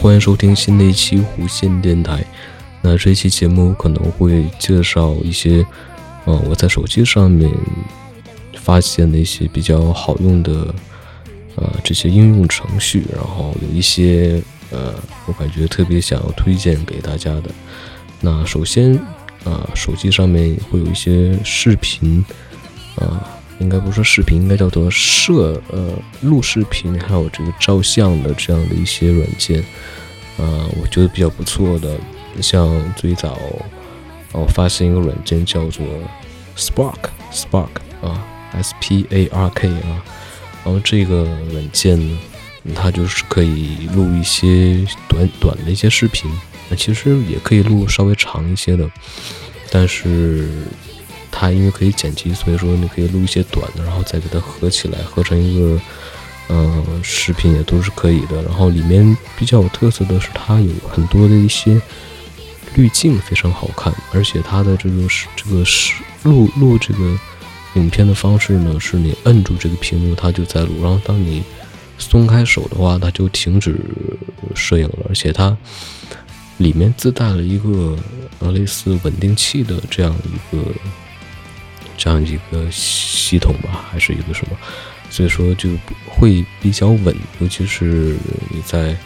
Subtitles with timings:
[0.00, 2.24] 欢迎收听新的一期无线电台。
[2.80, 5.66] 那这期节目可能会介绍一些，
[6.24, 7.50] 呃，我在手机上面
[8.54, 10.72] 发现的一些比较好用的，
[11.56, 13.06] 呃，这些应用程序。
[13.12, 14.40] 然后有一些，
[14.70, 14.94] 呃，
[15.26, 17.50] 我感觉特别想要推荐给大家的。
[18.20, 18.94] 那首先，
[19.42, 22.24] 啊，手机上面会有一些视频，
[22.94, 23.34] 啊。
[23.60, 29.60] 应该不是视频，应该叫做摄呃录视频，还有这个照相的这样的一些软件，
[30.38, 31.96] 啊，我觉得比较不错的。
[32.40, 33.36] 像最早，
[34.32, 35.84] 我发现一个软件叫做
[36.56, 37.68] Spark，Spark
[38.00, 40.04] 啊，S P A R K 啊，
[40.64, 42.18] 然后这个软件呢，
[42.76, 46.30] 它就是可以录一些短短的一些视频，
[46.68, 48.88] 那其实也可以录稍微长一些的，
[49.72, 50.48] 但是。
[51.40, 55.80] 它因为可以剪辑，所以说你可以录一些短的，然后再给它合起来，合成一个
[56.48, 58.42] 嗯视频也都是可以的。
[58.42, 61.80] 然后里面比较有特色的是，它有很多的一些
[62.74, 63.94] 滤镜，非常好看。
[64.12, 67.16] 而且它的这个是这个是录录这个
[67.74, 71.44] 影片的方式呢，是你摁住这个屏幕，它就在录；然后当你
[71.98, 73.78] 松开手的话，它就停止
[74.56, 75.06] 摄影了。
[75.08, 75.56] 而且它
[76.56, 77.96] 里面自带了一个
[78.40, 80.64] 呃类似稳定器的这样一个。
[81.98, 84.56] 这样一个系统吧，还是一个什么，
[85.10, 85.68] 所以说就
[86.06, 88.16] 会比较稳，尤其是
[88.48, 88.96] 你在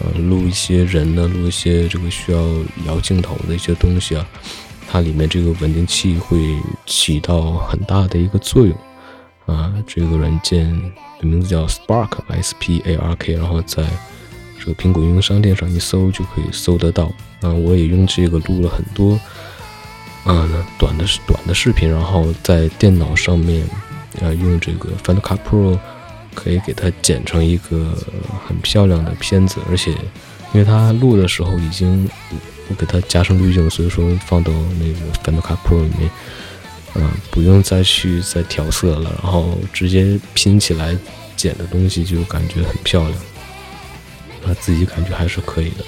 [0.00, 2.42] 呃录一些人呢，录一些这个需要
[2.86, 4.26] 摇镜头的一些东西啊，
[4.88, 6.38] 它里面这个稳定器会
[6.86, 8.74] 起到很大的一个作用
[9.44, 9.72] 啊。
[9.86, 10.66] 这个软件
[11.20, 13.86] 的名字叫 Spark，S P A R K，然后在
[14.58, 17.12] 这个苹果应用商店上一搜就可以搜得到。
[17.42, 19.20] 啊，我也用这个录了很多。
[20.26, 23.66] 嗯，短的短的视频，然后在电脑上面，
[24.20, 25.78] 呃，用这个 Final Cut Pro
[26.34, 27.96] 可以给它剪成一个
[28.46, 29.92] 很漂亮的片子，而且
[30.52, 32.06] 因为它录的时候已经
[32.68, 36.10] 我给它加上滤镜，所以说放到那个 Final Cut Pro 里面，
[36.96, 40.94] 嗯，不用再去再调色了，然后直接拼起来
[41.34, 43.14] 剪的东西就感觉很漂亮，
[44.44, 45.84] 啊，自己感觉还是可以的。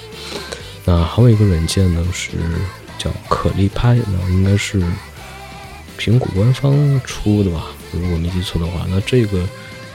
[0.85, 2.31] 那还有一个软件呢是。
[2.97, 4.81] 叫可立拍，那应该是
[5.97, 7.67] 苹果官方出的吧？
[7.91, 9.47] 如果没记错的话，那这个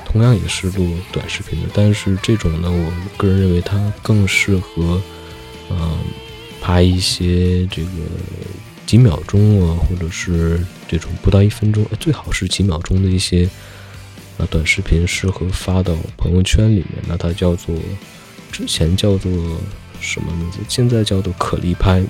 [0.05, 5.03] 同样也是录短视频的，但是这种呢，我个人认为它更适合，
[5.71, 5.99] 嗯，
[6.61, 7.91] 拍一些这个
[8.87, 13.49] 几秒钟啊，或者是这种不到一分钟，最好是几秒钟的一些
[14.39, 17.03] 啊短视频，适合发到朋友圈里面。
[17.07, 17.75] 那它叫做
[18.53, 19.31] 之前叫做
[20.01, 20.59] 什么名字？
[20.69, 22.03] 现在叫做可立拍。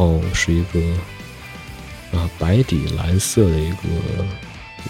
[0.00, 0.80] 后是一个
[2.18, 3.76] 啊白底蓝色的一个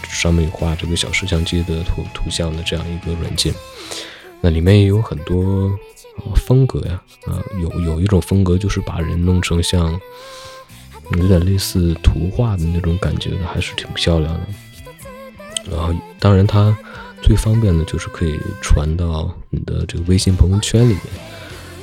[0.09, 3.53] 上面画这个小摄像机的图图像的这样一个软件，
[4.41, 5.71] 那里面也有很多
[6.37, 10.01] 风格呀啊有有一种风格就是把人弄成像
[11.19, 14.41] 有点类似图画的那种感觉的，还是挺漂亮的。
[15.71, 16.77] 然后当然它
[17.21, 21.03] 最方便的就是可以传到你的这个微信朋友圈里面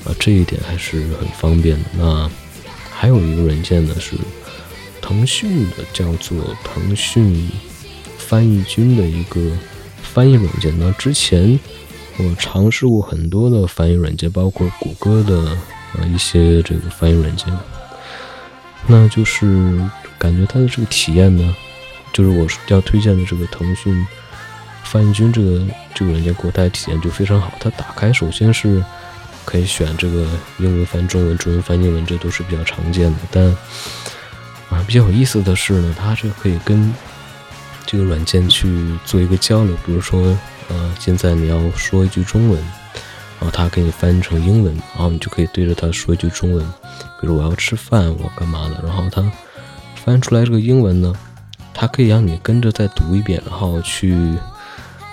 [0.06, 1.90] 啊，这一点还是很方便的。
[1.98, 2.32] 那
[3.00, 4.16] 还有一个软件呢，是
[5.00, 7.47] 腾讯的，叫做腾讯
[8.18, 9.40] 翻译君的一个
[10.02, 10.74] 翻译软件。
[10.80, 11.59] 那之前
[12.18, 15.52] 我尝试过很多的翻译软件，包括谷歌的
[15.94, 17.55] 啊一些这个翻译软件。
[18.88, 19.79] 那就是
[20.17, 21.55] 感觉它的这个体验呢，
[22.11, 24.08] 就是我要推荐的这个腾讯
[24.84, 25.61] 翻译君这个
[25.94, 27.53] 这个软件，给我带来体验就非常好。
[27.59, 28.84] 它打开首先是。
[29.47, 30.28] 可以选这个
[30.59, 33.20] 英文翻中文，中文翻英文，这都是比较常见的。
[33.32, 33.46] 但
[34.70, 36.94] 啊，比较有意思的是呢，它这可以跟
[37.85, 38.67] 这个软件去
[39.05, 39.73] 做一个交流。
[39.85, 42.59] 比如说，呃，现在你要说一句中文，
[43.40, 46.66] 然后它给你翻译成英文，然后你就可以对着它说一句中文。
[47.22, 48.84] 比如我要吃饭，我干嘛的？
[48.85, 49.23] 然后它
[50.03, 51.14] 翻出来这个英文呢，
[51.73, 54.14] 它可以让你跟着再读一遍，然后去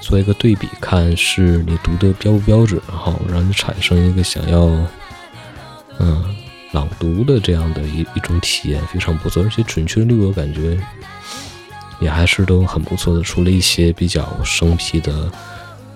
[0.05, 4.67] 做一个对比，看是你读的标不标准，然后让你产生一个想要
[5.99, 6.23] 嗯
[6.73, 10.79] 朗读的这样的一一种体验，非常不错，而且准确率我感觉
[12.01, 15.33] 也还是都很不错的，除了一些比较生僻的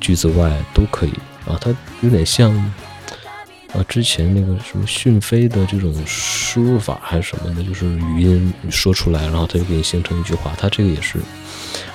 [0.00, 1.12] 句子外，都可以
[1.46, 2.72] 啊，它有点像。
[3.74, 10.54] 啊，之前那个什么讯飞的这种输入法还是什么的，就是语音说出来，然后它就给你形成一句话。
[10.56, 11.18] 它这个也是，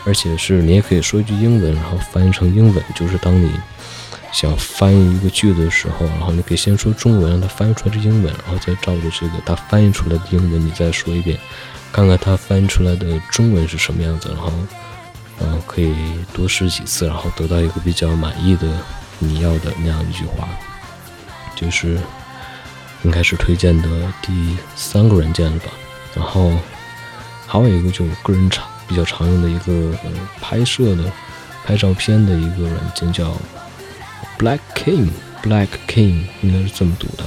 [0.06, 2.84] 而且是你也可以说一句英文，然后翻译成英文。
[2.96, 3.50] 就是当你
[4.32, 11.40] 想翻译一个句子的时候，然后你可以先说中文，让它翻译出来是英文，然后再照着这个它翻译出来的英文你再说一遍，
[11.92, 14.30] 看看它翻译出来的中文是什么样子。
[14.30, 14.54] 然后，
[15.40, 15.96] 嗯，可以
[16.34, 18.68] 多试几次，然后得到一个比较满意的
[19.18, 20.48] 你要的那样一句话。
[21.64, 21.98] 就是
[23.04, 23.90] 应该是推荐的
[24.22, 25.72] 第三个软件了吧，
[26.16, 26.52] 然后
[27.48, 30.12] 还有一个就个人常比较常用的一个呃
[30.42, 31.12] 拍摄的
[31.66, 33.36] 拍照片的一个软件叫
[34.38, 37.24] Black Cam，Black Cam 应该是这么读的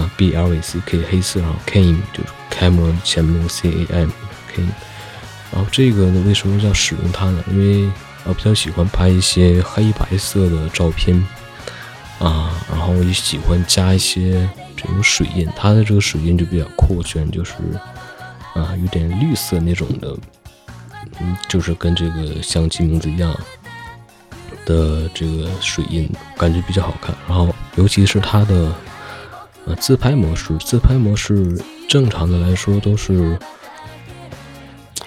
[0.00, 4.10] 啊，B L A C K 黑色，然后 Cam 就是 camera 前面那个 C A M
[4.54, 4.68] Came
[5.52, 7.44] 然后这个呢为什么要使用它呢？
[7.50, 7.90] 因为
[8.24, 11.20] 我比较喜欢拍一些黑白色的照片。
[12.20, 14.46] 啊，然后我也喜欢加一些
[14.76, 17.54] 这种水印，它的这个水印就比较酷炫，就是
[18.54, 20.14] 啊，有点绿色那种的，
[21.18, 23.34] 嗯，就是跟这个相机名字一样
[24.66, 26.06] 的这个水印，
[26.36, 27.14] 感觉比较好看。
[27.26, 28.70] 然后尤其是它的
[29.64, 31.58] 呃自拍模式，自拍模式
[31.88, 33.38] 正常的来说都是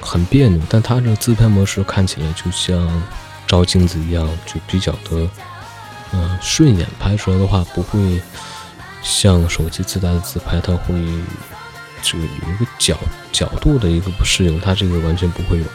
[0.02, 3.04] 很别扭，但它这个自拍模式看起来就像
[3.46, 5.30] 照镜子一样，就比较的。
[6.14, 8.22] 嗯，顺眼拍出来的话，不会
[9.02, 10.94] 像手机自带的自拍，它会
[12.02, 12.98] 这个有一个角
[13.32, 15.66] 角度的一个不适应，它这个完全不会有。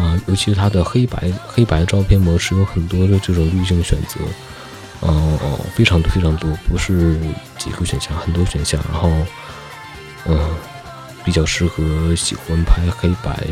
[0.00, 4.20] 啊，尤其是它的黑白黑白照片模式有很多的这种滤镜选择，
[5.00, 7.18] 哦哦，非常多非常多，不是
[7.58, 9.10] 几个选项，很多选项，然后
[10.26, 10.56] 嗯，
[11.24, 13.44] 比较适合喜欢拍黑白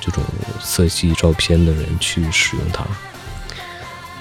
[0.00, 0.22] 这种
[0.60, 2.84] 色系照片的人去使用它。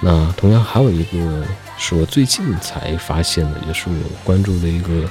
[0.06, 1.46] 那同样还有一个
[1.78, 3.96] 是我最近才发现的，也是我
[4.26, 5.10] 关注的一个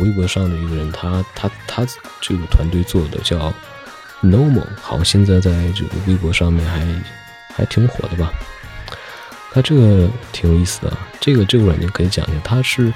[0.00, 1.86] 微博上的一个人，他他他
[2.20, 3.50] 这个团队做的叫
[4.22, 6.86] Normal，好像现在在这个微博上面还
[7.54, 8.30] 还挺火的吧。
[9.50, 12.92] 他这个挺有意思的，这个这个软件可以讲一下，它是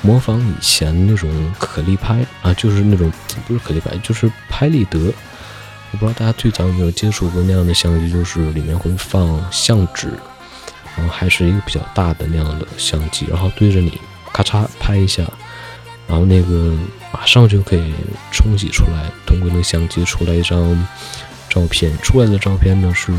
[0.00, 1.30] 模仿以前那种
[1.60, 3.10] 可立拍啊，就是那种
[3.46, 4.98] 不是可立拍，就是拍立得。
[5.92, 10.08] 我不知道大家最早有没有接触过那样的相机，就是里面会放相纸。
[10.96, 13.98] 然后还是一个比较大的那样的相机，然后对着你
[14.32, 15.22] 咔嚓拍一下，
[16.06, 16.76] 然后那个
[17.12, 17.94] 马上就可以
[18.30, 20.86] 冲洗出来，通过那个相机出来一张
[21.48, 21.96] 照片。
[21.98, 23.12] 出来的照片呢是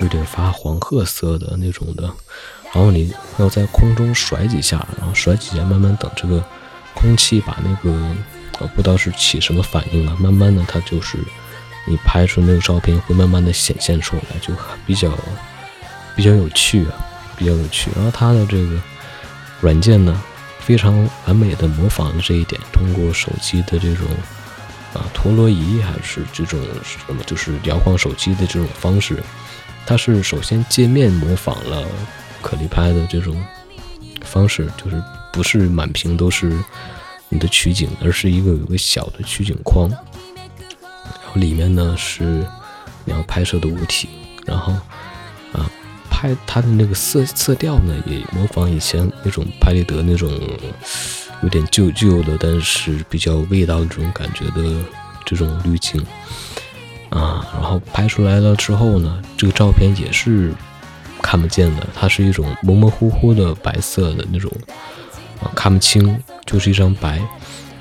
[0.00, 2.02] 有点发黄褐色的那种的，
[2.72, 6.44] 然后你要在空中甩几下，然后甩几下，慢慢等这个
[6.94, 7.96] 空气把那个
[8.58, 11.16] 呃不知道是起什么反应啊，慢慢的它就是
[11.86, 14.52] 你拍出那个照片会慢慢的显现出来，就
[14.84, 15.10] 比较。
[16.16, 16.92] 比较有趣啊，
[17.36, 17.90] 比较有趣。
[17.94, 18.80] 然后它的这个
[19.60, 20.20] 软件呢，
[20.58, 22.60] 非常完美的模仿了这一点。
[22.72, 24.06] 通过手机的这种
[24.94, 29.22] 啊陀螺仪，还是这种什么，就是摇晃手机的这种方式，
[29.84, 31.86] 它是首先界面模仿了
[32.40, 33.40] 可立拍的这种
[34.24, 36.58] 方式，就是不是满屏都是
[37.28, 40.00] 你的取景，而是一个有个小的取景框，然
[41.26, 42.24] 后里面呢是
[43.04, 44.08] 你要拍摄的物体，
[44.46, 44.74] 然后。
[46.16, 50.32] 拍它的那个色色调呢，也模仿以前那种拍立得那种
[51.42, 54.82] 有点旧旧的，但是比较味道这种感觉的
[55.26, 56.02] 这种滤镜
[57.10, 57.46] 啊。
[57.52, 60.54] 然后拍出来了之后呢，这个照片也是
[61.20, 64.50] 看不见的，它是一种模模糊糊的白色的那种
[65.42, 67.18] 啊，看不清，就是一张白。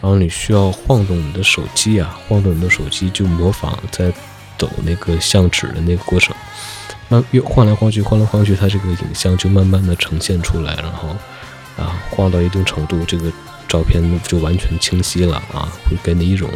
[0.01, 4.11] 然后你需要晃动你的手机啊，晃动你的手机就模仿在
[4.57, 6.35] 走那个相纸的那个过程。
[7.07, 11.09] 慢越晃来晃去，晃来晃去，它这个影像就慢慢的呈现出来，然后
[11.77, 13.31] 啊，晃到一定程度，这个
[13.67, 16.49] 照片就完全清晰了啊，会给你一种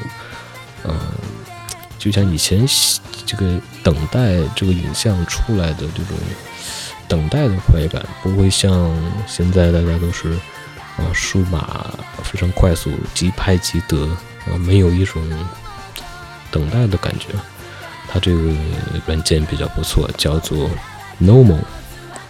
[0.84, 0.96] 嗯，
[1.98, 2.66] 就像以前
[3.26, 6.18] 这个等待这个影像出来的这种
[7.08, 8.92] 等待的快感，不会像
[9.28, 10.32] 现在大家都是
[10.98, 11.86] 啊，数码
[12.24, 14.06] 非常快速，即拍即得
[14.52, 15.22] 啊，没有一种
[16.50, 17.28] 等待的感觉。
[18.12, 18.52] 它这个
[19.06, 20.70] 软件比较不错，叫做
[21.22, 21.62] Normal，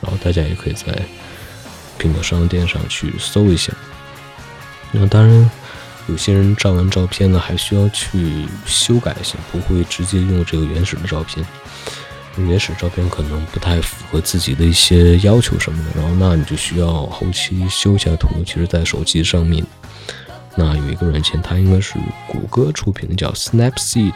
[0.01, 0.88] 然后大家也可以在
[1.98, 3.71] 苹果商店上去搜一下。
[4.91, 5.51] 那当然，
[6.07, 11.45] 有些人照完照片呢，还需要去修改一下，不会直接用这个原始的照片。
[12.38, 18.29] 原始照片可能不太符合自己的一些要求什么的，然后那你就需要后期修一下图。
[18.45, 19.65] 其实，在手机上面，
[20.55, 21.95] 那有一个软件，它应该是
[22.27, 24.13] 谷歌出品的，叫 Snapseed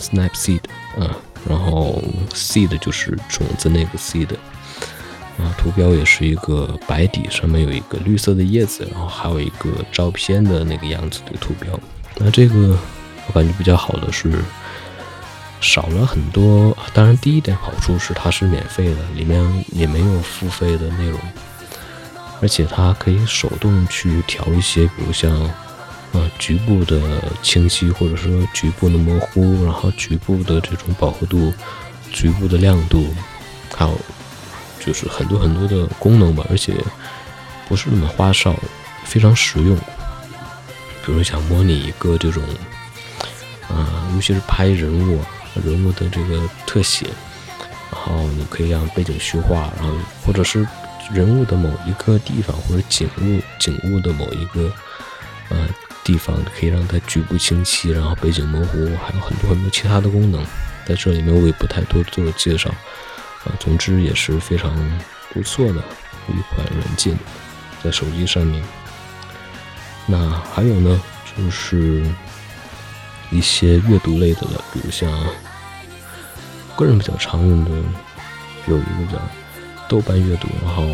[0.00, 0.60] ，Snapseed
[0.98, 1.16] 啊，
[1.48, 4.28] 然后 seed 就是种子那个 seed
[5.38, 11.78] 啊，图标也是一个白底，上面有一个绿色的叶子，然后还有一个照片的那个样子的图标。
[12.16, 12.78] 那这个
[13.26, 14.32] 我感觉比较好的是。
[15.60, 21.18] 少了很多，当然第一点好处是它是免费的，里面也没有付费的内容，
[22.42, 25.50] 而且它可以手动去调一些，比如像，
[26.14, 31.52] 呃，局部的清晰，或者说局部的模糊，然后局部的这种饱和度，
[32.10, 33.12] 局部的亮度，
[33.74, 34.00] 还有
[34.80, 36.74] 就是很多很多的功能吧，而且
[37.68, 38.54] 不是那么花哨，
[39.04, 39.76] 非常实用。
[41.04, 42.42] 比如想模拟一个这种，
[43.68, 45.20] 呃，尤其是拍人物。
[45.64, 47.06] 人物的这个特写，
[47.92, 49.94] 然后你可以让背景虚化，然后
[50.26, 50.66] 或者是
[51.12, 54.68] 人物的某一个地方或者景物景物的某一个
[55.50, 55.68] 呃
[56.04, 60.44] 地方，可以让它局部清晰，然后背景模糊，还有很多很多其他的功能，
[60.86, 62.70] 在这里面我也不太多做介绍
[63.44, 63.50] 啊。
[63.58, 64.72] 总之也是非常
[65.32, 65.82] 不错的
[66.28, 67.18] 一款软件，
[67.82, 68.62] 在手机上面。
[70.06, 71.02] 那还有呢，
[71.36, 72.04] 就是
[73.30, 75.10] 一些阅读类的了，比如像。
[76.76, 77.70] 个人比较常用的
[78.66, 79.22] 有一个叫
[79.88, 80.84] 豆瓣阅读，然后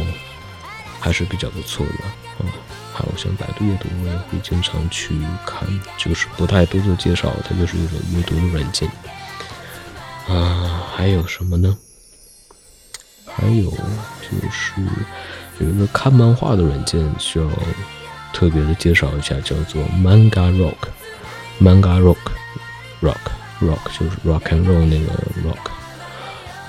[1.00, 2.52] 还是比较不错的啊。
[3.00, 5.66] 还有像百度阅读，我也会经常去看，
[5.97, 8.88] 就是不太多做介绍，它就是一种阅读的软件
[10.28, 10.85] 啊。
[10.95, 11.76] 还有什么呢？
[13.26, 14.75] 还有就是
[15.61, 17.47] 有一个看漫画的软件，需要
[18.33, 23.16] 特别的介绍一下，叫做 Manga Rock，Manga Rock，Rock。
[23.61, 25.12] Rock 就是 Rock and Roll 那个
[25.47, 25.71] Rock，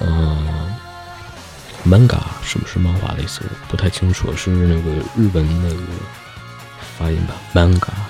[0.02, 0.51] 嗯
[1.86, 3.42] ，Manga 是不是漫画的意思？
[3.68, 5.82] 不太清楚，是那个日本那个
[6.98, 8.10] 发音吧？Manga 啊，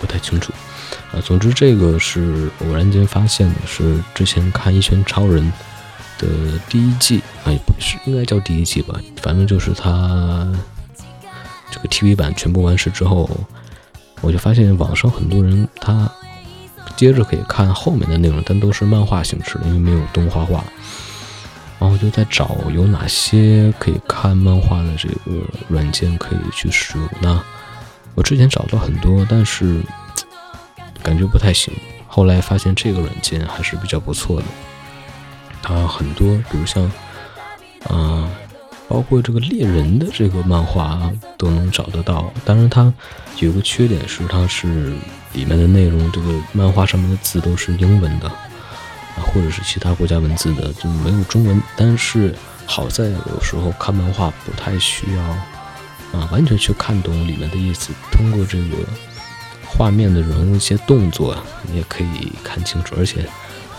[0.00, 0.52] 不太清楚
[1.12, 1.20] 啊。
[1.20, 5.52] 总之，这个是偶然间发现的，是之前看《一拳超人》
[6.22, 8.98] 的第一季，哎，不是应该叫第一季吧？
[9.22, 10.46] 反正就是他
[11.70, 13.28] 这个 TV 版全部完事之后，
[14.20, 16.10] 我就发现网上很多人他。
[16.96, 20.62] 接着可以看后面的内容，但都是漫画形式的，因为没有动画化。
[21.80, 27.08] 然后就在找有哪些可以看漫画的这个软件可以去使用。
[27.20, 27.42] 那
[28.14, 29.80] 我之前找到很多，但是
[31.02, 31.74] 感觉不太行。
[32.06, 34.46] 后来发现这个软件还是比较不错的。
[35.62, 36.84] 它很多，比如像，
[37.88, 38.30] 啊，
[38.86, 42.32] 包括这个猎人的这个漫画，都能找得到。
[42.44, 42.92] 当然，它
[43.38, 44.92] 有个缺点是，它是。
[45.32, 48.28] 里面的内容，这个漫画上面的字都是英文的，
[49.16, 51.62] 或者是其他国家文字的，就没有中文。
[51.76, 52.34] 但是
[52.66, 55.22] 好在有时候看漫画不太需要
[56.18, 58.76] 啊，完全去看懂里面的意思，通过这个
[59.66, 62.94] 画面的人物一些动作，你也可以看清楚。
[62.98, 63.22] 而且，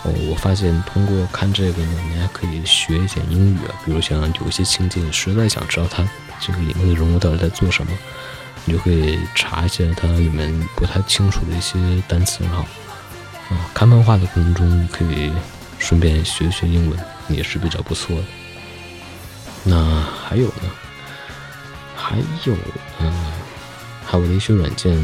[0.04, 6.08] 哦，我发现通过看这个呢，你还可以学一些英语啊，比如像有一些情节，你实在想知道它
[6.40, 7.92] 这个里面的人物到底在做什么。
[8.64, 12.64] 你就可以查一下它里面不太清楚的一些单词，然后
[13.51, 15.31] 啊，看漫画的过程中可以
[15.77, 18.24] 顺便学学英文，也是比较不错的。
[19.63, 20.72] 那还有呢？
[21.96, 22.55] 还有
[23.00, 23.13] 嗯，
[24.05, 24.98] 还有的一些软件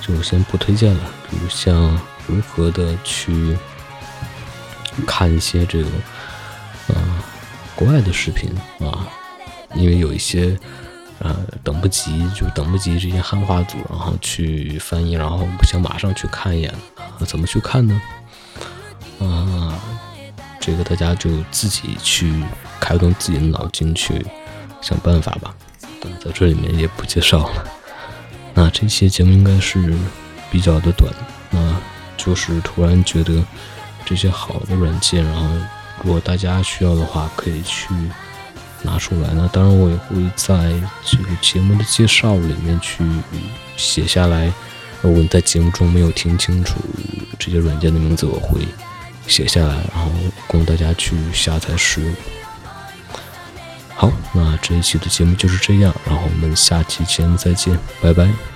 [0.00, 3.56] 就先不推荐了，比如像如何的去
[5.06, 5.88] 看一些这个
[6.88, 7.24] 啊
[7.74, 9.08] 国外的视频啊，
[9.74, 10.58] 因为有一些。
[11.20, 16.74] 呃，等不及就等不及这些汉化组，然后去翻译，然后想马上去看一眼，
[17.18, 18.00] 那怎么去看呢？
[19.20, 19.78] 啊，
[20.60, 22.32] 这个大家就自己去
[22.80, 24.24] 开动自己的脑筋去
[24.80, 25.54] 想办法吧。
[26.22, 27.64] 在这里面也不介绍了。
[28.54, 29.94] 那这期节目应该是
[30.50, 31.12] 比较的短，
[31.50, 31.76] 那
[32.16, 33.42] 就是突然觉得
[34.04, 35.48] 这些好的软件，然后
[36.02, 37.86] 如果大家需要的话，可以去。
[38.86, 43.02] 拿出来，那当然我也会在这个节目的介绍里面去
[43.78, 44.52] 写下来。
[45.04, 46.80] 如果你在节目中没有听清楚
[47.38, 48.66] 这些软件的名字，我会
[49.26, 50.10] 写下来，然后
[50.46, 52.14] 供大家去下载使用。
[53.94, 58.53] 好，那这一期的节目就是这样，然后我们下期节目再见，拜拜。